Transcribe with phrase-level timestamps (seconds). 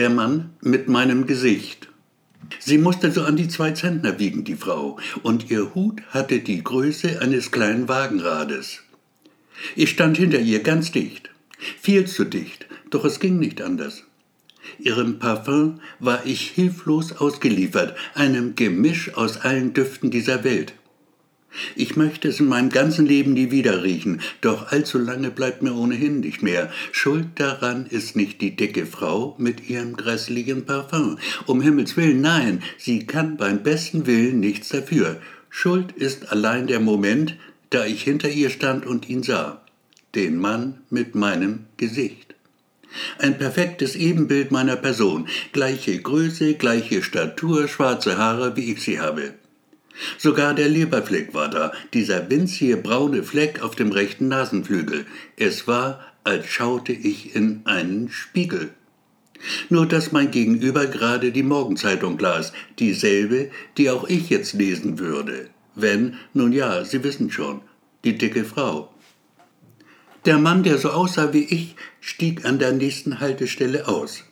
[0.00, 1.90] Der Mann mit meinem Gesicht.
[2.58, 6.64] Sie musste so an die zwei Zentner wiegen, die Frau, und ihr Hut hatte die
[6.64, 8.80] Größe eines kleinen Wagenrades.
[9.76, 11.28] Ich stand hinter ihr ganz dicht,
[11.82, 14.04] viel zu dicht, doch es ging nicht anders.
[14.78, 20.72] Ihrem Parfum war ich hilflos ausgeliefert, einem Gemisch aus allen Düften dieser Welt.
[21.74, 25.74] Ich möchte es in meinem ganzen Leben nie wieder riechen, doch allzu lange bleibt mir
[25.74, 26.70] ohnehin nicht mehr.
[26.92, 31.18] Schuld daran ist nicht die dicke Frau mit ihrem grässlichen Parfum.
[31.46, 35.20] Um Himmels willen, nein, sie kann beim besten Willen nichts dafür.
[35.48, 37.36] Schuld ist allein der Moment,
[37.70, 39.60] da ich hinter ihr stand und ihn sah.
[40.14, 42.34] Den Mann mit meinem Gesicht.
[43.18, 49.34] Ein perfektes Ebenbild meiner Person, gleiche Größe, gleiche Statur, schwarze Haare, wie ich sie habe.
[50.18, 55.06] Sogar der Leberfleck war da, dieser winzige braune Fleck auf dem rechten Nasenflügel.
[55.36, 58.70] Es war, als schaute ich in einen Spiegel.
[59.68, 65.48] Nur dass mein Gegenüber gerade die Morgenzeitung las, dieselbe, die auch ich jetzt lesen würde.
[65.74, 67.62] Wenn, nun ja, Sie wissen schon,
[68.04, 68.92] die dicke Frau.
[70.26, 74.24] Der Mann, der so aussah wie ich, stieg an der nächsten Haltestelle aus.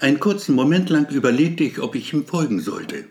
[0.00, 3.04] Einen kurzen Moment lang überlegte ich, ob ich ihm folgen sollte.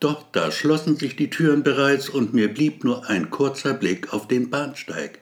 [0.00, 4.28] Doch da schlossen sich die Türen bereits und mir blieb nur ein kurzer Blick auf
[4.28, 5.20] den Bahnsteig.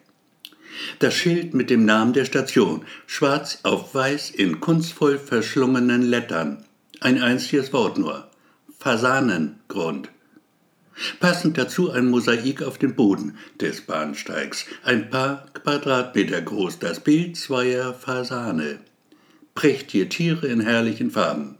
[0.98, 6.64] Das Schild mit dem Namen der Station, schwarz auf weiß in kunstvoll verschlungenen Lettern.
[7.00, 8.28] Ein einziges Wort nur.
[8.78, 10.08] Fasanengrund.
[11.20, 17.36] Passend dazu ein Mosaik auf dem Boden des Bahnsteigs, ein paar Quadratmeter groß, das Bild
[17.36, 18.78] zweier Fasane.
[19.54, 21.56] Prächtige Tiere in herrlichen Farben.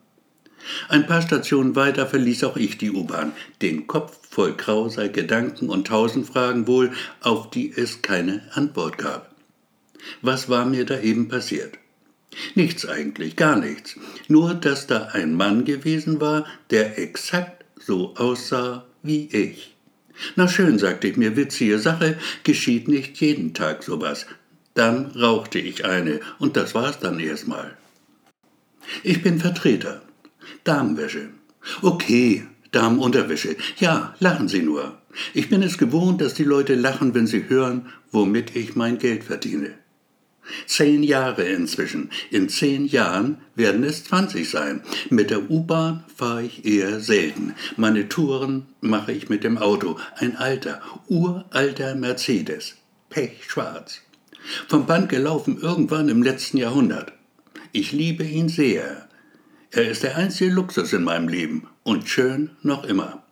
[0.89, 5.87] Ein paar Stationen weiter verließ auch ich die U-Bahn, den Kopf voll krauser Gedanken und
[5.87, 9.35] tausend Fragen wohl, auf die es keine Antwort gab.
[10.21, 11.79] Was war mir da eben passiert?
[12.55, 13.97] Nichts eigentlich, gar nichts.
[14.29, 19.75] Nur, dass da ein Mann gewesen war, der exakt so aussah wie ich.
[20.37, 24.27] Na schön, sagte ich mir, witzige Sache, geschieht nicht jeden Tag sowas.
[24.75, 27.77] Dann rauchte ich eine, und das war's dann erstmal.
[29.03, 30.03] Ich bin Vertreter.
[30.65, 31.31] Damenwäsche.
[31.83, 33.57] Okay, Damenunterwäsche.
[33.79, 34.99] Ja, lachen Sie nur.
[35.35, 39.25] Ich bin es gewohnt, dass die Leute lachen, wenn sie hören, womit ich mein Geld
[39.25, 39.75] verdiene.
[40.67, 42.11] Zehn Jahre inzwischen.
[42.31, 44.83] In zehn Jahren werden es zwanzig sein.
[45.09, 47.55] Mit der U-Bahn fahre ich eher selten.
[47.77, 49.99] Meine Touren mache ich mit dem Auto.
[50.17, 52.75] Ein alter, uralter Mercedes.
[53.09, 54.01] Pechschwarz.
[54.69, 57.13] Vom Band gelaufen irgendwann im letzten Jahrhundert.
[57.71, 59.09] Ich liebe ihn sehr.
[59.75, 63.23] Er ist der einzige Luxus in meinem Leben und schön noch immer.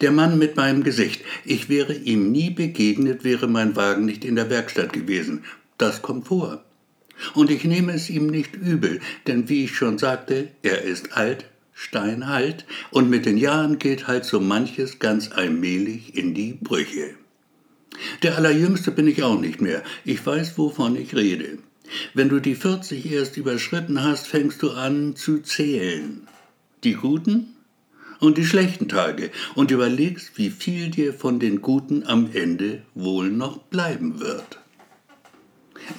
[0.00, 1.22] Der Mann mit meinem Gesicht.
[1.44, 5.44] Ich wäre ihm nie begegnet, wäre mein Wagen nicht in der Werkstatt gewesen.
[5.76, 6.64] Das kommt vor.
[7.34, 11.44] Und ich nehme es ihm nicht übel, denn wie ich schon sagte, er ist alt,
[11.74, 17.14] steinhalt, und mit den Jahren geht halt so manches ganz allmählich in die Brüche.
[18.22, 19.82] Der Allerjüngste bin ich auch nicht mehr.
[20.06, 21.58] Ich weiß, wovon ich rede.
[22.14, 26.26] Wenn du die 40 erst überschritten hast, fängst du an zu zählen.
[26.84, 27.56] Die guten
[28.20, 33.30] und die schlechten Tage und überlegst, wie viel dir von den guten am Ende wohl
[33.30, 34.58] noch bleiben wird.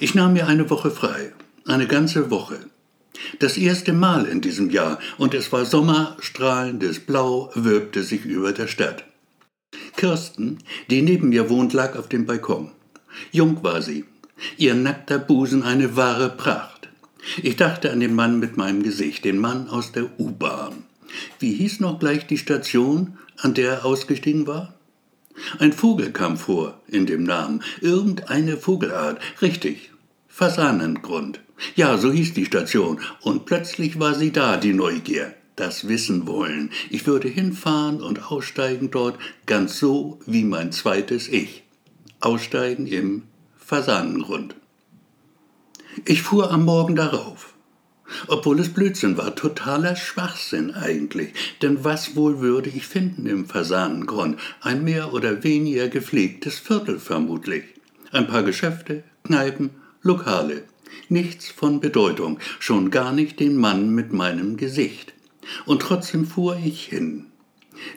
[0.00, 1.32] Ich nahm mir eine Woche frei,
[1.66, 2.58] eine ganze Woche.
[3.38, 8.52] Das erste Mal in diesem Jahr, und es war Sommer, strahlendes Blau wölbte sich über
[8.52, 9.04] der Stadt.
[9.96, 10.58] Kirsten,
[10.90, 12.72] die neben mir wohnt, lag auf dem Balkon.
[13.30, 14.04] Jung war sie,
[14.56, 16.88] ihr nackter Busen eine wahre Pracht.
[17.42, 20.84] Ich dachte an den Mann mit meinem Gesicht, den Mann aus der U-Bahn.
[21.38, 24.74] Wie hieß noch gleich die Station, an der er ausgestiegen war?
[25.58, 29.90] Ein Vogel kam vor in dem Namen, irgendeine Vogelart, richtig,
[30.28, 31.40] Fasanengrund.
[31.76, 36.70] Ja, so hieß die Station, und plötzlich war sie da, die Neugier, das Wissen wollen.
[36.90, 41.62] Ich würde hinfahren und aussteigen dort, ganz so wie mein zweites Ich.
[42.20, 43.22] Aussteigen im
[43.66, 44.56] Fasanengrund.
[46.04, 47.54] Ich fuhr am Morgen darauf.
[48.26, 51.32] Obwohl es Blödsinn war, totaler Schwachsinn eigentlich.
[51.62, 54.38] Denn was wohl würde ich finden im Fasanengrund?
[54.60, 57.64] Ein mehr oder weniger gepflegtes Viertel vermutlich.
[58.12, 59.70] Ein paar Geschäfte, Kneipen,
[60.02, 60.64] Lokale.
[61.08, 65.14] Nichts von Bedeutung, schon gar nicht den Mann mit meinem Gesicht.
[65.64, 67.28] Und trotzdem fuhr ich hin.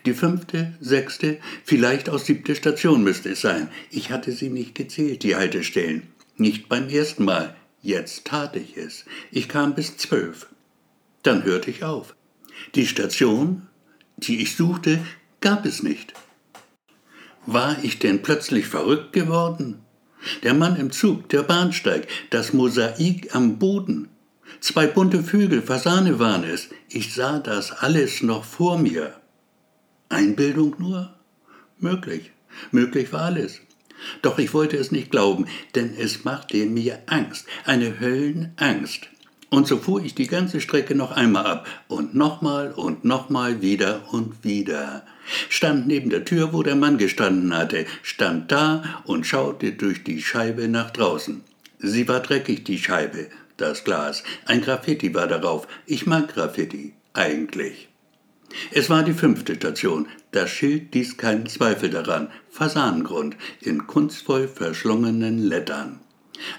[0.06, 3.70] Die fünfte, sechste, vielleicht auch siebte Station müsste es sein.
[3.92, 6.04] Ich hatte sie nicht gezählt, die Haltestellen.
[6.36, 7.56] Nicht beim ersten Mal.
[7.82, 9.06] Jetzt tat ich es.
[9.32, 10.48] Ich kam bis zwölf.
[11.24, 12.16] Dann hörte ich auf.
[12.76, 13.68] Die Station,
[14.18, 15.00] die ich suchte,
[15.42, 16.14] gab es nicht.
[17.46, 19.80] War ich denn plötzlich verrückt geworden?
[20.44, 24.10] Der Mann im Zug, der Bahnsteig, das Mosaik am Boden.
[24.60, 26.70] Zwei bunte Vögel, Fasane waren es.
[26.90, 29.14] Ich sah das alles noch vor mir.
[30.10, 31.14] Einbildung nur?
[31.80, 32.32] Möglich.
[32.72, 33.62] Möglich war alles.
[34.22, 39.08] Doch ich wollte es nicht glauben, denn es machte mir Angst, eine Höllenangst.
[39.50, 44.02] Und so fuhr ich die ganze Strecke noch einmal ab und nochmal und nochmal wieder
[44.12, 45.06] und wieder.
[45.50, 50.22] Stand neben der Tür, wo der Mann gestanden hatte, stand da und schaute durch die
[50.22, 51.44] Scheibe nach draußen.
[51.80, 54.24] Sie war dreckig, die Scheibe, das Glas.
[54.46, 55.68] Ein Graffiti war darauf.
[55.86, 57.88] Ich mag Graffiti, eigentlich.
[58.72, 60.08] Es war die fünfte Station.
[60.32, 62.30] Das Schild ließ keinen Zweifel daran.
[62.50, 66.00] Fasanengrund in kunstvoll verschlungenen Lettern.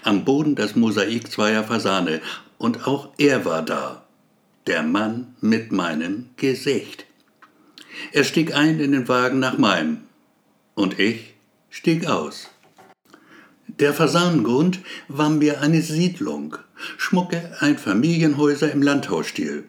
[0.03, 2.21] Am Boden das Mosaik zweier Fasane.
[2.57, 4.05] Und auch er war da.
[4.67, 7.05] Der Mann mit meinem Gesicht.
[8.11, 10.01] Er stieg ein in den Wagen nach meinem.
[10.75, 11.33] Und ich
[11.69, 12.49] stieg aus.
[13.67, 16.57] Der Fasanengrund war mir eine Siedlung,
[16.97, 19.65] schmucke Einfamilienhäuser im Landhausstil,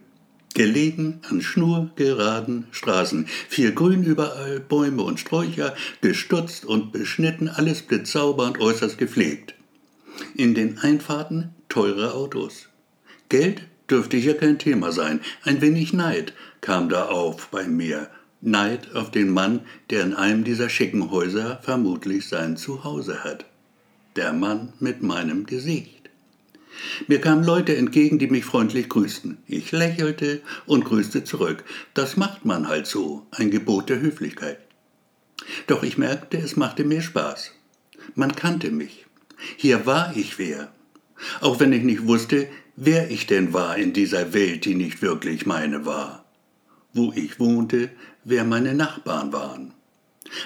[0.55, 8.47] gelegen an schnurgeraden Straßen, viel Grün überall, Bäume und Sträucher, gestutzt und beschnitten, alles blitzsauber
[8.47, 9.55] und äußerst gepflegt.
[10.35, 12.69] In den Einfahrten teure Autos.
[13.29, 18.09] Geld dürfte hier kein Thema sein, ein wenig Neid kam da auf bei mir,
[18.41, 19.61] Neid auf den Mann,
[19.91, 23.45] der in einem dieser schicken Häuser vermutlich sein Zuhause hat
[24.17, 26.00] der Mann mit meinem Gesicht.
[27.07, 29.39] Mir kamen Leute entgegen, die mich freundlich grüßten.
[29.47, 31.65] Ich lächelte und grüßte zurück.
[31.95, 34.59] Das macht man halt so, ein Gebot der Höflichkeit.
[35.67, 37.53] Doch ich merkte, es machte mir Spaß.
[38.15, 39.07] Man kannte mich.
[39.57, 40.73] Hier war ich wer.
[41.41, 45.47] Auch wenn ich nicht wusste, wer ich denn war in dieser Welt, die nicht wirklich
[45.47, 46.25] meine war.
[46.93, 47.91] Wo ich wohnte,
[48.25, 49.75] wer meine Nachbarn waren.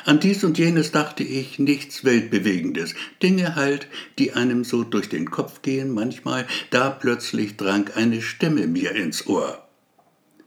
[0.04, 3.86] An dies und jenes dachte ich, nichts Weltbewegendes, Dinge halt,
[4.18, 9.26] die einem so durch den Kopf gehen manchmal, da plötzlich drang eine Stimme mir ins
[9.26, 9.68] Ohr.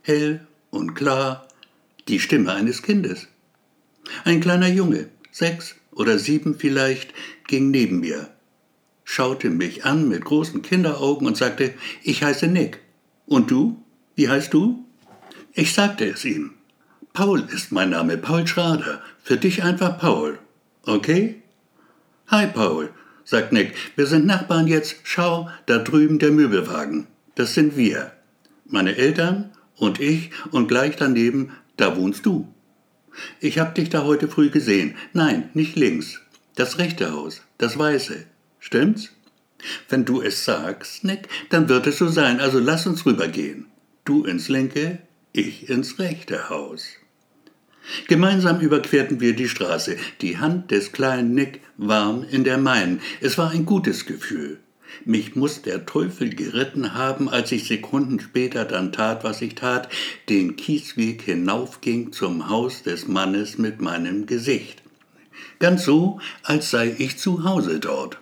[0.01, 1.47] Hell und klar,
[2.07, 3.27] die Stimme eines Kindes.
[4.23, 7.13] Ein kleiner Junge, sechs oder sieben vielleicht,
[7.47, 8.29] ging neben mir,
[9.03, 11.73] schaute mich an mit großen Kinderaugen und sagte,
[12.03, 12.79] ich heiße Nick.
[13.25, 13.83] Und du?
[14.15, 14.85] Wie heißt du?
[15.53, 16.53] Ich sagte es ihm.
[17.13, 19.01] Paul ist mein Name, Paul Schrader.
[19.27, 20.39] Für dich einfach Paul.
[20.83, 21.41] Okay?
[22.27, 22.91] Hi, Paul,
[23.25, 23.75] sagt Nick.
[23.97, 24.95] Wir sind Nachbarn jetzt.
[25.03, 27.07] Schau, da drüben der Möbelwagen.
[27.35, 28.13] Das sind wir.
[28.63, 32.47] Meine Eltern und ich und gleich daneben, da wohnst du.
[33.41, 34.95] Ich hab dich da heute früh gesehen.
[35.11, 36.21] Nein, nicht links.
[36.55, 38.23] Das rechte Haus, das weiße.
[38.59, 39.09] Stimmt's?
[39.89, 42.39] Wenn du es sagst, Nick, dann wird es so sein.
[42.39, 43.65] Also lass uns rübergehen.
[44.05, 44.99] Du ins linke,
[45.33, 46.85] ich ins rechte Haus.
[48.07, 53.01] Gemeinsam überquerten wir die Straße, die Hand des kleinen Nick warm in der meinen.
[53.21, 54.59] Es war ein gutes Gefühl.
[55.05, 59.89] Mich muss der Teufel geritten haben, als ich Sekunden später dann tat, was ich tat,
[60.29, 64.81] den Kiesweg hinaufging zum Haus des Mannes mit meinem Gesicht.
[65.59, 68.19] Ganz so, als sei ich zu Hause dort.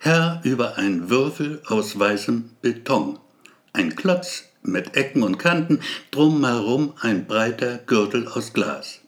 [0.00, 3.18] Herr über ein Würfel aus weißem Beton.
[3.72, 5.80] Ein Klotz mit Ecken und Kanten,
[6.10, 9.00] drumherum ein breiter Gürtel aus Glas.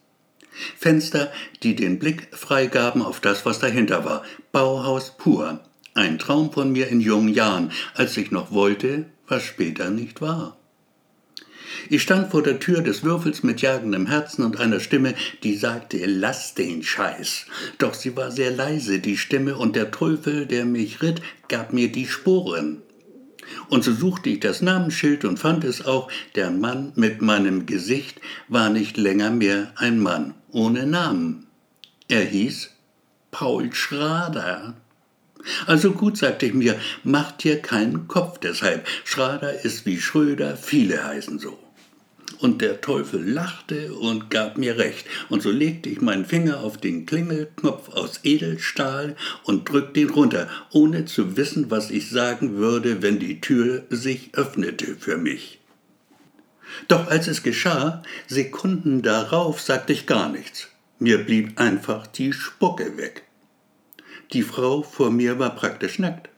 [0.78, 1.32] Fenster,
[1.62, 4.22] die den Blick freigaben auf das, was dahinter war.
[4.52, 5.60] Bauhaus pur.
[5.94, 10.56] Ein Traum von mir in jungen Jahren, als ich noch wollte, was später nicht war.
[11.88, 16.04] Ich stand vor der Tür des Würfels mit jagendem Herzen und einer Stimme, die sagte,
[16.06, 17.46] lass den Scheiß.
[17.78, 21.90] Doch sie war sehr leise, die Stimme, und der Teufel, der mich ritt, gab mir
[21.90, 22.82] die Sporen.
[23.68, 28.20] Und so suchte ich das Namensschild und fand es auch, der Mann mit meinem Gesicht
[28.48, 31.46] war nicht länger mehr ein Mann ohne Namen.
[32.08, 32.70] Er hieß
[33.30, 34.74] Paul Schrader.
[35.66, 38.86] Also gut, sagte ich mir, macht dir keinen Kopf deshalb.
[39.04, 41.58] Schrader ist wie Schröder, viele heißen so.
[42.40, 46.76] Und der Teufel lachte und gab mir recht, und so legte ich meinen Finger auf
[46.76, 53.02] den Klingelknopf aus Edelstahl und drückte ihn runter, ohne zu wissen, was ich sagen würde,
[53.02, 55.60] wenn die Tür sich öffnete für mich.
[56.88, 60.68] Doch als es geschah, Sekunden darauf, sagte ich gar nichts.
[60.98, 63.22] Mir blieb einfach die Spucke weg.
[64.32, 66.28] Die Frau vor mir war praktisch nackt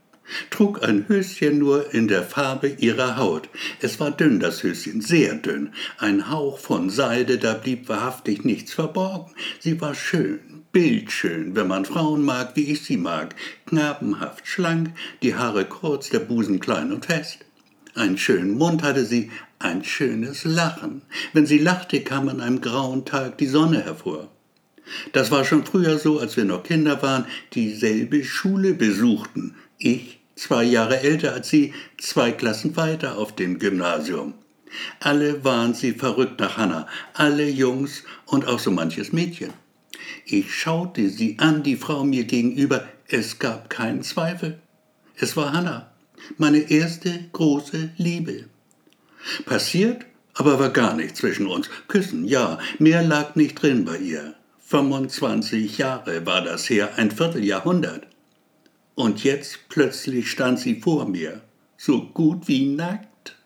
[0.51, 3.49] trug ein Höschen nur in der Farbe ihrer Haut.
[3.81, 5.73] Es war dünn, das Höschen, sehr dünn.
[5.99, 9.33] Ein Hauch von Seide, da blieb wahrhaftig nichts verborgen.
[9.61, 10.41] Sie war schön,
[10.73, 13.35] bildschön, wenn man Frauen mag, wie ich sie mag.
[13.67, 14.91] Knabenhaft schlank,
[15.23, 17.39] die Haare kurz, der Busen klein und fest.
[17.95, 21.03] Einen schönen Mund hatte sie, ein schönes Lachen.
[21.33, 24.29] Wenn sie lachte, kam an einem grauen Tag die Sonne hervor.
[25.13, 29.55] Das war schon früher so, als wir noch Kinder waren, dieselbe Schule besuchten.
[29.79, 34.35] Ich zwei Jahre älter als sie, zwei Klassen weiter auf dem Gymnasium.
[35.01, 39.53] Alle waren sie verrückt nach Hanna, alle Jungs und auch so manches Mädchen.
[40.25, 44.59] Ich schaute sie an, die Frau mir gegenüber, es gab keinen Zweifel.
[45.17, 45.91] Es war Hanna,
[46.37, 48.45] meine erste große Liebe.
[49.47, 50.05] Passiert,
[50.35, 51.69] aber war gar nichts zwischen uns.
[51.89, 54.35] Küssen, ja, mehr lag nicht drin bei ihr.
[54.67, 58.07] 25 Jahre war das her, ein Vierteljahrhundert.
[58.99, 61.41] Und jetzt plötzlich stand sie vor mir,
[61.77, 63.37] so gut wie nackt.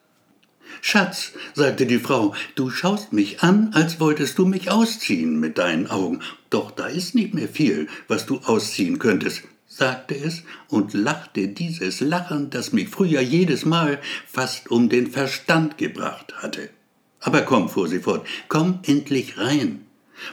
[0.81, 5.89] Schatz, sagte die Frau, du schaust mich an, als wolltest du mich ausziehen mit deinen
[5.89, 6.21] Augen.
[6.49, 12.01] Doch da ist nicht mehr viel, was du ausziehen könntest, sagte es und lachte dieses
[12.01, 16.71] Lachen, das mich früher jedes Mal fast um den Verstand gebracht hatte.
[17.21, 19.85] Aber komm, fuhr sie fort, komm endlich rein.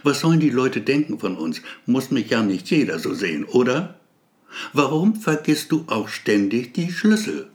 [0.02, 1.62] Was sollen die Leute denken von uns?
[1.86, 3.99] Muss mich ja nicht jeder so sehen, oder?
[4.74, 7.50] Warum vergisst du auch ständig die Schlüssel?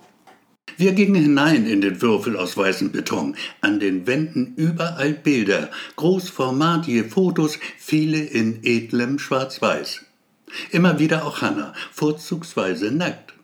[0.77, 3.37] Wir gingen hinein in den Würfel aus weißem Beton.
[3.61, 10.03] An den Wänden überall Bilder, großformatige Fotos, viele in edlem Schwarz-Weiß.
[10.71, 13.35] Immer wieder auch Hannah, vorzugsweise nackt.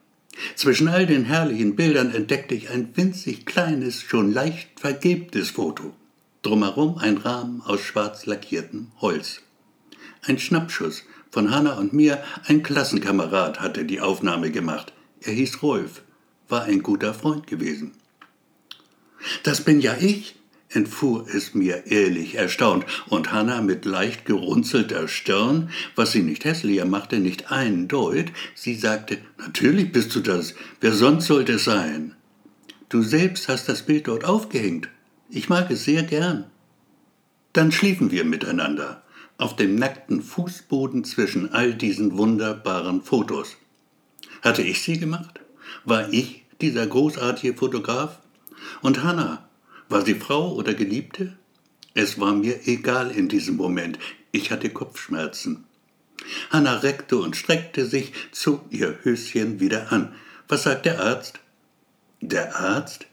[0.57, 5.95] Zwischen all den herrlichen Bildern entdeckte ich ein winzig kleines, schon leicht vergilbtes Foto.
[6.43, 9.43] Drumherum ein Rahmen aus schwarz lackiertem Holz.
[10.23, 14.93] Ein Schnappschuss von Hanna und mir, ein Klassenkamerad hatte die Aufnahme gemacht.
[15.21, 16.03] Er hieß Rolf,
[16.49, 17.93] war ein guter Freund gewesen.
[19.43, 20.35] Das bin ja ich,
[20.71, 26.85] entfuhr es mir ehrlich erstaunt, und Hanna mit leicht gerunzelter Stirn, was sie nicht hässlicher
[26.85, 32.15] machte, nicht einen Deut, sie sagte, natürlich bist du das, wer sonst sollte es sein?
[32.89, 34.89] Du selbst hast das Bild dort aufgehängt.
[35.29, 36.47] Ich mag es sehr gern.
[37.53, 39.03] Dann schliefen wir miteinander
[39.41, 43.57] auf dem nackten Fußboden zwischen all diesen wunderbaren Fotos.
[44.43, 45.41] Hatte ich sie gemacht?
[45.85, 48.19] War ich dieser großartige Fotograf?
[48.83, 49.49] Und Hannah,
[49.89, 51.37] war sie Frau oder Geliebte?
[51.95, 53.99] Es war mir egal in diesem Moment.
[54.31, 55.65] Ich hatte Kopfschmerzen.
[56.51, 60.15] Hannah reckte und streckte sich, zog ihr Höschen wieder an.
[60.49, 61.41] Was sagt der Arzt?
[62.21, 63.07] Der Arzt?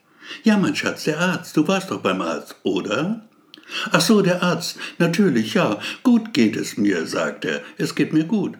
[0.43, 1.55] Ja, mein Schatz, der Arzt.
[1.55, 3.27] Du warst doch beim Arzt, oder?
[3.91, 4.77] Ach so, der Arzt.
[4.97, 5.79] Natürlich, ja.
[6.03, 7.61] Gut geht es mir, sagt er.
[7.77, 8.57] Es geht mir gut.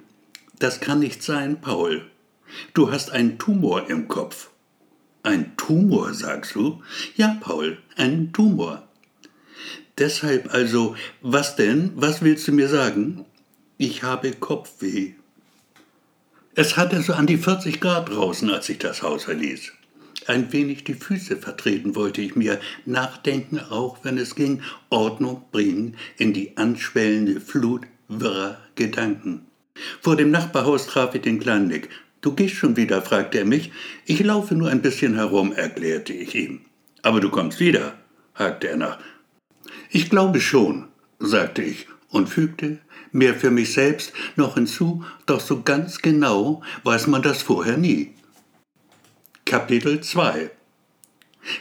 [0.60, 2.06] Das kann nicht sein, Paul.
[2.74, 4.50] Du hast einen Tumor im Kopf.
[5.24, 6.82] Ein Tumor, sagst du?
[7.16, 8.88] Ja, Paul, ein Tumor.
[9.98, 11.92] Deshalb also, was denn?
[11.96, 13.26] Was willst du mir sagen?
[13.78, 15.14] Ich habe Kopfweh.
[16.56, 19.77] Es hatte so an die 40 Grad draußen, als ich das Haus verließ
[20.28, 25.96] ein wenig die Füße vertreten wollte ich mir, nachdenken auch, wenn es ging, Ordnung bringen
[26.18, 29.46] in die anschwellende Flut wirrer Gedanken.
[30.02, 31.84] Vor dem Nachbarhaus traf ich den kleinen.
[32.22, 33.72] Du gehst schon wieder, fragte er mich.
[34.06, 36.62] Ich laufe nur ein bisschen herum, erklärte ich ihm.
[37.04, 37.94] Aber du kommst wieder,
[38.34, 39.00] hakte er nach.
[39.92, 40.88] Ich glaube schon,
[41.20, 42.80] sagte ich und fügte,
[43.12, 48.14] mehr für mich selbst, noch hinzu, doch so ganz genau weiß man das vorher nie.
[49.48, 50.52] Kapitel 2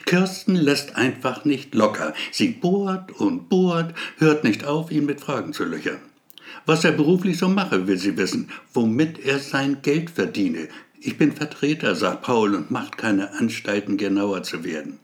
[0.07, 2.14] Kirsten lässt einfach nicht locker.
[2.33, 6.00] Sie bohrt und bohrt, hört nicht auf, ihn mit Fragen zu löchern.
[6.64, 10.66] Was er beruflich so mache, will sie wissen, womit er sein Geld verdiene.
[10.99, 14.99] Ich bin Vertreter, sagt Paul und macht keine Anstalten, genauer zu werden.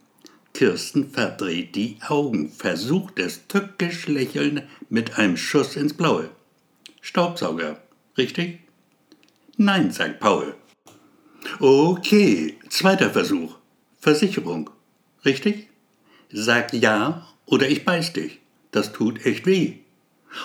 [0.53, 6.31] Kirsten verdreht die Augen, versucht es tückisch lächeln mit einem Schuss ins Blaue.
[7.01, 7.81] Staubsauger,
[8.19, 8.59] richtig?
[9.57, 10.57] Nein, sagt Paul.
[11.59, 13.57] Okay, zweiter Versuch.
[14.01, 14.71] Versicherung.
[15.25, 15.69] Richtig?
[16.33, 18.41] Sag ja oder ich beiß dich.
[18.71, 19.75] Das tut echt weh.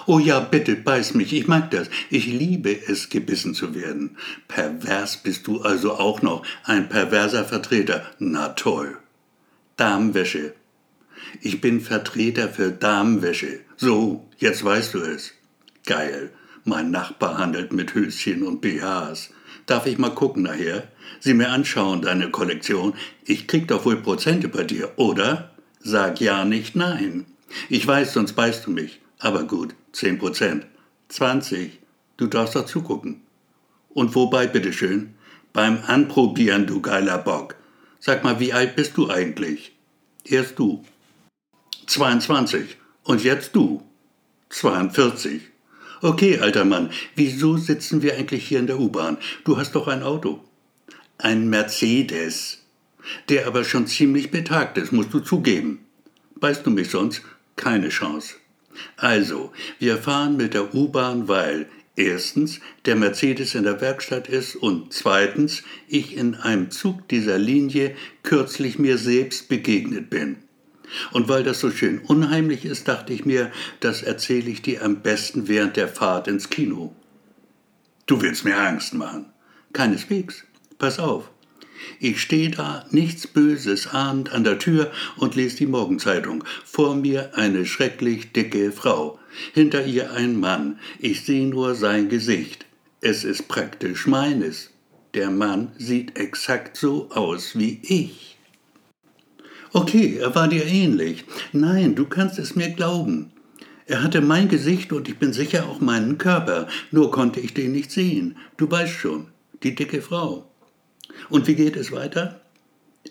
[0.06, 1.90] Oh ja, bitte beiß mich, ich mag das.
[2.10, 4.18] Ich liebe es, gebissen zu werden.
[4.48, 8.06] Pervers bist du also auch noch, ein perverser Vertreter.
[8.20, 8.98] Na toll.
[9.78, 10.54] Damenwäsche.
[11.42, 13.62] Ich bin Vertreter für Damenwäsche.
[13.78, 15.34] So, jetzt weißt du es.
[15.86, 16.32] Geil.
[16.66, 19.30] Mein Nachbar handelt mit Höschen und BHs.
[19.68, 20.88] Darf ich mal gucken nachher?
[21.20, 22.94] Sie mir anschauen, deine Kollektion.
[23.26, 25.52] Ich krieg doch wohl Prozente bei dir, oder?
[25.82, 27.26] Sag ja, nicht nein.
[27.70, 29.02] Ich weiß, sonst beißt du mich.
[29.20, 30.66] Aber gut, zehn Prozent.
[31.10, 31.80] Zwanzig.
[32.16, 33.22] Du darfst doch zugucken.
[33.90, 35.16] Und wobei, bitteschön?
[35.52, 37.56] Beim Anprobieren, du geiler Bock.
[38.00, 39.74] Sag mal, wie alt bist du eigentlich?
[40.24, 40.84] Erst du.
[41.88, 42.78] 22.
[43.04, 43.84] Und jetzt du.
[44.50, 45.42] 42.
[46.02, 49.18] Okay, alter Mann, wieso sitzen wir eigentlich hier in der U-Bahn?
[49.46, 50.44] Du hast doch ein Auto.
[51.18, 52.64] Ein Mercedes.
[53.30, 55.80] Der aber schon ziemlich betagt ist, musst du zugeben.
[56.36, 57.24] Weißt du mich sonst?
[57.56, 58.36] Keine Chance.
[58.96, 64.94] Also, wir fahren mit der U-Bahn, weil erstens der Mercedes in der Werkstatt ist und
[64.94, 70.38] zweitens ich in einem Zug dieser Linie kürzlich mir selbst begegnet bin.
[71.12, 75.02] Und weil das so schön unheimlich ist, dachte ich mir, das erzähle ich dir am
[75.02, 76.96] besten während der Fahrt ins Kino.
[78.06, 79.26] Du willst mir Angst machen.
[79.74, 80.46] Keineswegs.
[80.78, 81.30] Pass auf.
[82.00, 86.44] Ich stehe da, nichts Böses ahnend an der Tür und lese die Morgenzeitung.
[86.66, 89.20] Vor mir eine schrecklich dicke Frau.
[89.54, 90.80] Hinter ihr ein Mann.
[91.00, 92.66] Ich sehe nur sein Gesicht.
[93.02, 94.72] Es ist praktisch meines.
[95.14, 98.37] Der Mann sieht exakt so aus wie ich.
[99.78, 101.24] Okay, er war dir ähnlich.
[101.54, 103.32] Nein, du kannst es mir glauben.
[103.86, 107.74] Er hatte mein Gesicht und ich bin sicher auch meinen Körper, nur konnte ich den
[107.74, 108.38] nicht sehen.
[108.58, 109.28] Du weißt schon,
[109.62, 110.50] die dicke Frau.
[111.30, 112.42] Und wie geht es weiter?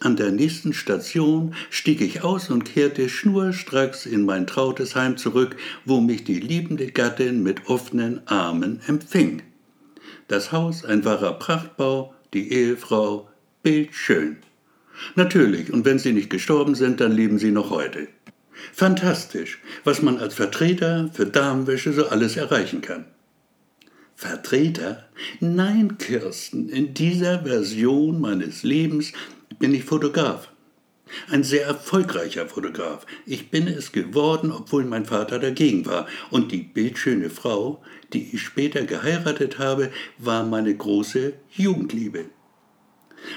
[0.01, 5.55] An der nächsten Station stieg ich aus und kehrte schnurstracks in mein trautes Heim zurück,
[5.85, 9.45] wo mich die liebende Gattin mit offenen Armen empfing.
[10.27, 13.29] Das Haus ein wahrer Prachtbau, die Ehefrau
[13.63, 14.39] bildschön.
[15.15, 18.09] Natürlich, und wenn sie nicht gestorben sind, dann leben sie noch heute.
[18.73, 23.07] Fantastisch, was man als Vertreter für Damenwäsche so alles erreichen kann.
[24.15, 25.09] Vertreter?
[25.41, 29.13] Nein, Kirsten, in dieser Version meines Lebens
[29.59, 30.49] bin ich Fotograf.
[31.31, 33.07] Ein sehr erfolgreicher Fotograf.
[33.27, 36.07] Ich bin es geworden, obwohl mein Vater dagegen war.
[36.31, 42.25] Und die bildschöne Frau, die ich später geheiratet habe, war meine große Jugendliebe.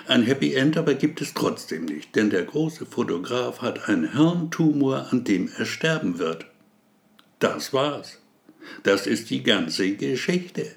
[0.08, 5.08] Ein Happy End aber gibt es trotzdem nicht, denn der große Fotograf hat einen Hirntumor,
[5.12, 6.46] an dem er sterben wird.
[7.40, 8.20] Das war's.
[8.84, 10.76] Das ist die ganze Geschichte.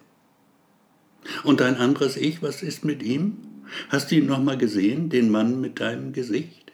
[1.45, 3.38] Und dein anderes Ich, was ist mit ihm?
[3.88, 6.73] Hast du ihn noch mal gesehen, den Mann mit deinem Gesicht?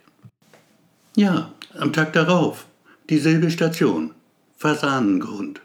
[1.16, 2.66] Ja, am Tag darauf.
[3.09, 4.14] Dieselbe Station.
[4.57, 5.61] Fasanengrund.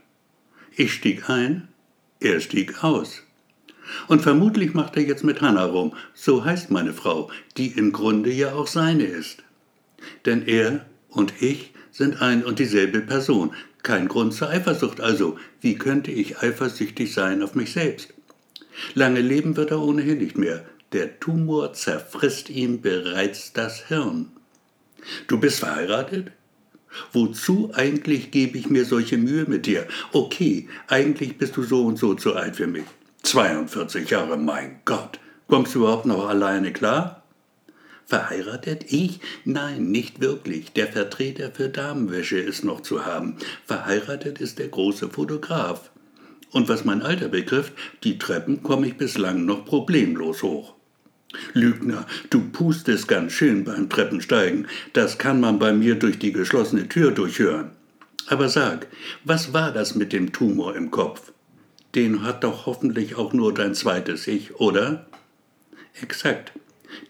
[0.76, 1.68] Ich stieg ein,
[2.20, 3.23] er stieg aus.
[4.08, 8.32] Und vermutlich macht er jetzt mit Hanna rum, so heißt meine Frau, die im Grunde
[8.32, 9.44] ja auch seine ist.
[10.26, 13.54] Denn er und ich sind ein und dieselbe Person.
[13.84, 15.38] Kein Grund zur Eifersucht also.
[15.62, 18.14] Wie könnte ich eifersüchtig sein auf mich selbst?
[18.94, 20.66] Lange leben wird er ohnehin nicht mehr.
[20.94, 24.32] Der Tumor zerfrisst ihm bereits das Hirn.
[25.28, 26.32] Du bist verheiratet?
[27.12, 29.88] Wozu eigentlich gebe ich mir solche Mühe mit dir?
[30.12, 32.86] Okay, eigentlich bist du so und so zu alt für mich.
[33.24, 35.20] 42 Jahre, mein Gott.
[35.48, 37.24] Kommst du überhaupt noch alleine klar?
[38.06, 38.92] Verheiratet?
[38.92, 39.22] Ich?
[39.46, 40.74] Nein, nicht wirklich.
[40.74, 43.38] Der Vertreter für Damenwäsche ist noch zu haben.
[43.66, 45.90] Verheiratet ist der große Fotograf.
[46.52, 50.76] Und was mein Alter betrifft, die Treppen komme ich bislang noch problemlos hoch.
[51.54, 54.68] Lügner, du pustest ganz schön beim Treppensteigen.
[54.92, 57.72] Das kann man bei mir durch die geschlossene Tür durchhören.
[58.28, 58.88] Aber sag,
[59.24, 61.33] was war das mit dem Tumor im Kopf?
[61.96, 65.06] Den hat doch hoffentlich auch nur dein zweites Ich, oder?
[66.02, 66.54] Exakt.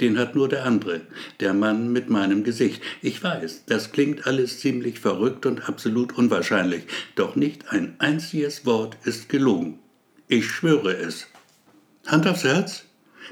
[0.02, 1.02] Den hat nur der andere,
[1.40, 2.82] der Mann mit meinem Gesicht.
[3.02, 6.84] Ich weiß, das klingt alles ziemlich verrückt und absolut unwahrscheinlich,
[7.16, 9.80] doch nicht ein einziges Wort ist gelogen.
[10.28, 11.28] Ich schwöre es.
[12.08, 12.86] Hand aufs Herz?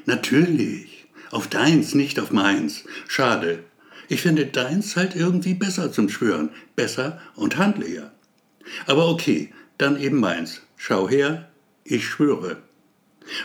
[0.05, 1.05] Natürlich.
[1.31, 2.83] Auf deins, nicht auf meins.
[3.07, 3.63] Schade.
[4.09, 6.49] Ich finde deins halt irgendwie besser zum Schwören.
[6.75, 8.11] Besser und handlicher.
[8.85, 10.61] Aber okay, dann eben meins.
[10.83, 11.47] Schau her,
[11.83, 12.57] ich schwöre.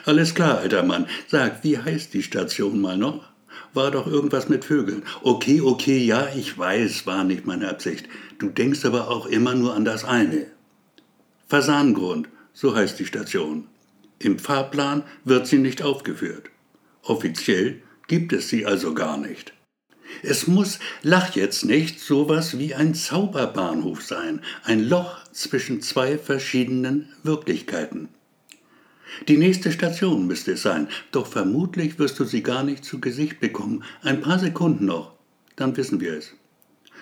[0.07, 1.07] Alles klar, alter Mann.
[1.29, 3.29] Sag, wie heißt die Station mal noch?
[3.75, 5.03] War doch irgendwas mit Vögeln.
[5.21, 8.09] Okay, okay, ja, ich weiß, war nicht meine Absicht.
[8.39, 10.47] Du denkst aber auch immer nur an das eine.
[11.47, 13.67] Fasangrund, so heißt die Station.
[14.19, 16.49] Im Fahrplan wird sie nicht aufgeführt.
[17.03, 19.53] Offiziell gibt es sie also gar nicht.
[20.23, 27.09] Es muss, lach jetzt nicht, sowas wie ein Zauberbahnhof sein, ein Loch zwischen zwei verschiedenen
[27.23, 28.09] Wirklichkeiten.
[29.29, 33.41] Die nächste Station müsste es sein, doch vermutlich wirst du sie gar nicht zu Gesicht
[33.41, 33.85] bekommen.
[34.03, 35.13] Ein paar Sekunden noch,
[35.57, 36.35] dann wissen wir es.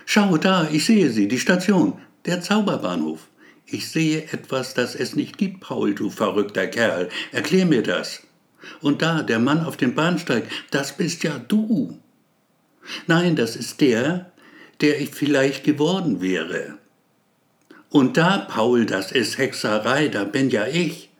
[0.07, 3.29] Schau da, ich sehe sie, die Station, der Zauberbahnhof.
[3.67, 7.09] Ich sehe etwas, das es nicht gibt, Paul, du verrückter Kerl.
[7.33, 8.23] Erklär mir das.
[8.81, 11.99] Und da, der Mann auf dem Bahnsteig, das bist ja du.
[13.07, 14.33] Nein, das ist der,
[14.81, 16.79] der ich vielleicht geworden wäre.
[17.91, 21.11] Und da, Paul, das ist Hexerei, da bin ja ich.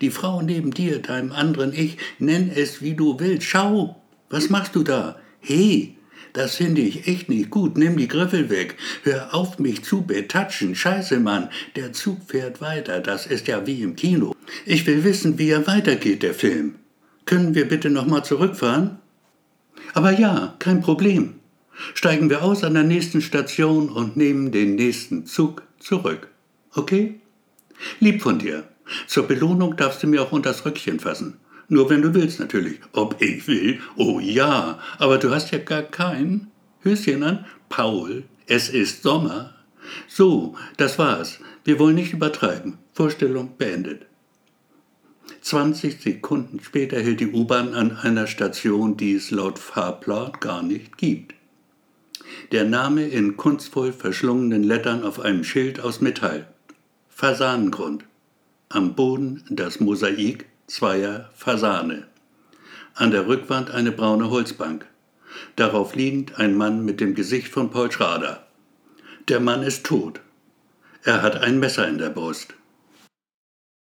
[0.00, 3.46] Die Frau neben dir, deinem anderen Ich, nenn es wie du willst.
[3.46, 5.20] Schau, was machst du da?
[5.40, 5.96] He,
[6.32, 7.78] das finde ich echt nicht gut.
[7.78, 8.76] Nimm die Griffel weg.
[9.04, 10.74] Hör auf, mich zu betatschen.
[10.74, 11.48] Scheiße, Mann.
[11.76, 13.00] Der Zug fährt weiter.
[13.00, 14.34] Das ist ja wie im Kino.
[14.66, 16.74] Ich will wissen, wie er weitergeht, der Film.
[17.24, 18.98] Können wir bitte nochmal zurückfahren?
[19.94, 21.34] Aber ja, kein Problem.
[21.94, 26.28] Steigen wir aus an der nächsten Station und nehmen den nächsten Zug zurück.
[26.74, 27.20] Okay?
[28.00, 28.64] Lieb von dir.
[29.06, 31.38] Zur Belohnung darfst du mir auch unters Röckchen fassen.
[31.68, 32.78] Nur wenn du willst natürlich.
[32.92, 33.80] Ob ich will?
[33.96, 36.50] Oh ja, aber du hast ja gar keinen.
[36.82, 37.44] Höschen an?
[37.68, 39.54] Paul, es ist Sommer.
[40.06, 41.40] So, das war's.
[41.64, 42.78] Wir wollen nicht übertreiben.
[42.92, 44.06] Vorstellung beendet.
[45.46, 50.98] 20 Sekunden später hält die U-Bahn an einer Station, die es laut Fahrplan gar nicht
[50.98, 51.36] gibt.
[52.50, 56.48] Der Name in kunstvoll verschlungenen Lettern auf einem Schild aus Metall.
[57.10, 58.02] Fasanengrund.
[58.70, 62.08] Am Boden das Mosaik zweier Fasane.
[62.94, 64.84] An der Rückwand eine braune Holzbank.
[65.54, 68.44] Darauf liegend ein Mann mit dem Gesicht von Paul Schrader.
[69.28, 70.18] Der Mann ist tot.
[71.04, 72.55] Er hat ein Messer in der Brust.